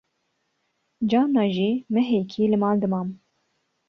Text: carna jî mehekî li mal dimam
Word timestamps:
carna 1.11 1.45
jî 1.55 1.71
mehekî 1.93 2.43
li 2.51 2.57
mal 2.63 2.75
dimam 2.81 3.07